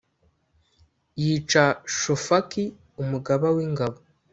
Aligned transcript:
Yica 1.25 1.65
Shofaki 1.99 2.63
umugaba 3.01 3.47
w’ingabo 3.55 3.97